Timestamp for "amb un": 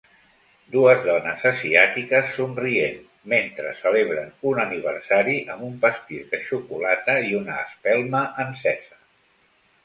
5.57-5.77